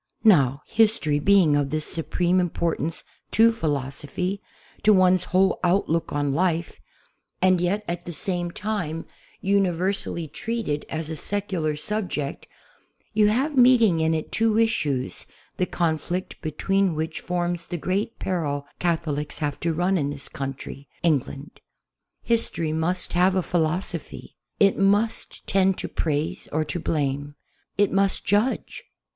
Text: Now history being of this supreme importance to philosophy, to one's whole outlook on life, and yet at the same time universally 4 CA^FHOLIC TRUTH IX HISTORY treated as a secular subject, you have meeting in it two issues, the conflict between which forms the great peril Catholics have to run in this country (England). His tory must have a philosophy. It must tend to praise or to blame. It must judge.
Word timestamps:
Now 0.23 0.63
history 0.65 1.19
being 1.19 1.55
of 1.55 1.69
this 1.69 1.85
supreme 1.85 2.39
importance 2.39 3.03
to 3.33 3.51
philosophy, 3.53 4.41
to 4.81 4.93
one's 4.93 5.25
whole 5.25 5.59
outlook 5.63 6.11
on 6.11 6.33
life, 6.33 6.79
and 7.39 7.61
yet 7.61 7.85
at 7.87 8.05
the 8.05 8.11
same 8.11 8.49
time 8.49 9.05
universally 9.41 10.25
4 10.25 10.29
CA^FHOLIC 10.29 10.33
TRUTH 10.33 10.49
IX 10.49 10.57
HISTORY 10.57 10.63
treated 10.65 10.85
as 10.89 11.09
a 11.11 11.15
secular 11.15 11.75
subject, 11.75 12.47
you 13.13 13.27
have 13.27 13.55
meeting 13.55 13.99
in 13.99 14.15
it 14.15 14.31
two 14.31 14.57
issues, 14.57 15.27
the 15.57 15.67
conflict 15.67 16.41
between 16.41 16.95
which 16.95 17.21
forms 17.21 17.67
the 17.67 17.77
great 17.77 18.17
peril 18.17 18.65
Catholics 18.79 19.37
have 19.37 19.59
to 19.59 19.71
run 19.71 19.99
in 19.99 20.09
this 20.09 20.29
country 20.29 20.87
(England). 21.03 21.61
His 22.23 22.49
tory 22.49 22.71
must 22.71 23.13
have 23.13 23.35
a 23.35 23.43
philosophy. 23.43 24.35
It 24.59 24.79
must 24.79 25.45
tend 25.45 25.77
to 25.77 25.87
praise 25.87 26.47
or 26.51 26.65
to 26.65 26.79
blame. 26.79 27.35
It 27.77 27.91
must 27.91 28.25
judge. 28.25 28.85